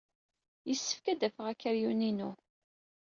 [0.69, 2.31] Yessefk ad d-afeɣ akeryun-inu.